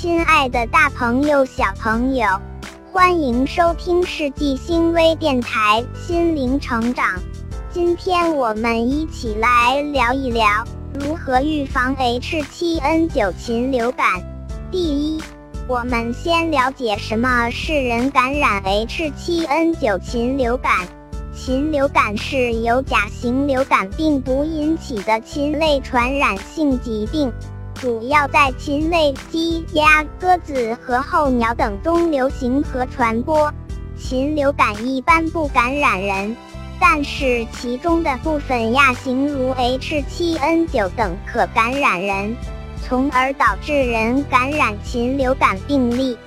[0.00, 2.26] 亲爱的大朋友、小朋友，
[2.90, 7.06] 欢迎收听世纪星微电台心灵成长。
[7.70, 10.46] 今天我们一起来聊一聊
[10.94, 14.22] 如何预防 H7N9 禽流感。
[14.70, 15.22] 第一，
[15.68, 20.88] 我们先了解什么是人感染 H7N9 禽流感。
[21.34, 27.30] 禽流感是由甲型流感病毒引起的禽类传染性疾病。
[27.80, 33.50] 主要在禽类、鸡、鸭、鸽子和候鸟等中流行和传播。
[33.96, 36.36] 禽流感一般不感染人，
[36.78, 42.36] 但是其中的部分亚型如 H7N9 等可感染人，
[42.86, 46.18] 从而导致人感染禽流感病例。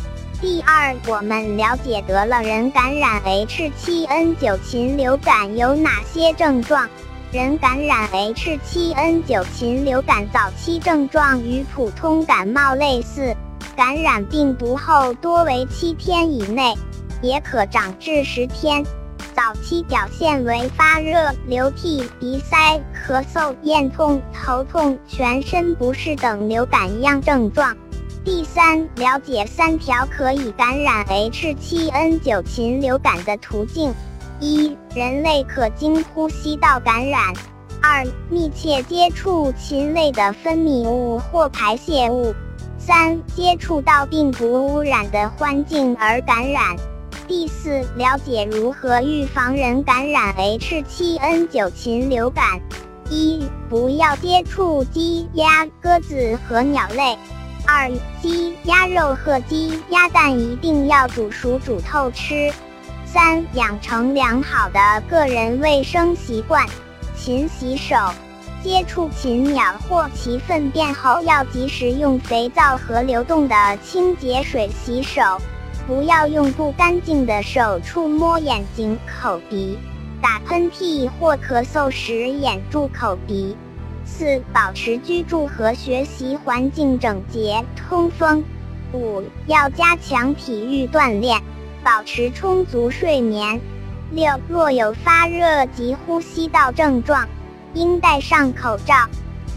[0.41, 6.89] 第二，我们了解得了人感染 H7N9 禽流感有哪些症状。
[7.33, 13.35] 人感染 H7N9 禽流感早期症状与普通感冒类似，
[13.75, 16.75] 感染病毒后多为七天以内，
[17.23, 18.85] 也可长至十天。
[19.33, 27.75] 早期表现为发热、流涕、鼻塞、咳嗽、咽痛、头痛、全身不适等流感样症状。
[28.23, 33.91] 第三，了解三条可以感染 H7N9 禽流感的途径。
[34.43, 37.33] 一、人类可经呼吸道感染；
[37.81, 42.33] 二、密切接触禽类的分泌物或排泄物；
[42.77, 46.75] 三、接触到病毒污染的环境而感染。
[47.25, 52.59] 第四，了解如何预防人感染 H7N9 禽流感。
[53.09, 57.15] 一、不要接触鸡、鸭、鸽子和鸟类；
[57.65, 57.89] 二、
[58.21, 62.51] 鸡、鸭肉和鸡、鸭蛋一定要煮熟煮透吃。
[63.13, 66.65] 三、养成良好的个人卫生习惯，
[67.15, 67.95] 勤洗手。
[68.63, 75.21] 接触禽鸟或其粪便后，要及时用肥皂和流动的清洁水洗手，
[75.85, 79.77] 不要用不干净的手触摸眼睛、口鼻。
[80.19, 83.55] 打喷嚏或咳嗽时，掩住口鼻。
[84.03, 88.43] 四、保持居住和学习环境整洁、通风。
[88.91, 91.39] 五、要加强体育锻炼。
[91.83, 93.59] 保持充足睡眠。
[94.11, 97.27] 六，若有发热及呼吸道症状，
[97.73, 98.93] 应戴上口罩，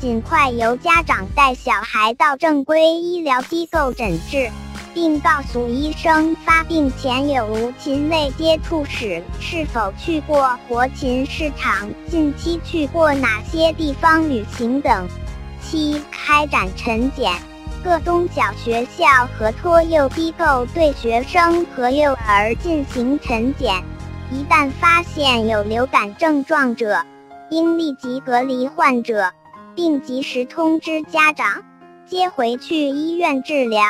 [0.01, 4.51] 尽快由家长带小孩到正规医疗机构诊治，
[4.95, 15.07] 并告诉医生发病前有无禽类接触史，是否去过活禽市场，近期去过哪些地方旅行等。
[15.63, 17.33] 七，开展晨检。
[17.87, 19.07] 各中小学校
[19.39, 23.81] 和托幼机构对学生和幼儿进行晨检，
[24.33, 27.01] 一旦发现有流感症状者，
[27.49, 29.31] 应立即隔离患者，
[29.77, 31.63] 并及时通知家长，
[32.05, 33.81] 接回去医院治疗。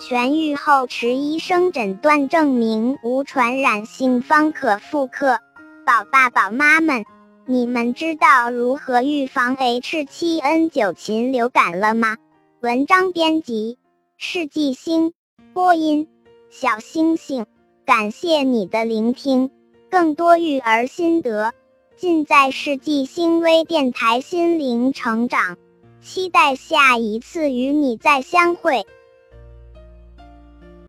[0.00, 5.38] 痊愈后持医生诊断证明无传染性方可复课。
[5.86, 7.04] 宝爸宝妈们，
[7.46, 12.16] 你们知道如何预防 H7N9 禽流感了吗？
[12.60, 13.78] 文章编辑：
[14.16, 15.12] 世纪星，
[15.54, 16.08] 播音：
[16.50, 17.46] 小星星。
[17.86, 19.52] 感谢你的聆听，
[19.88, 21.52] 更多育儿心得
[21.96, 25.56] 尽在世纪星微电台心灵成长。
[26.00, 28.84] 期待下一次与你再相会。